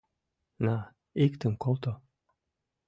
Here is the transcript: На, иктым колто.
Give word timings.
На, 0.65 0.77
иктым 1.25 1.53
колто. 1.63 1.91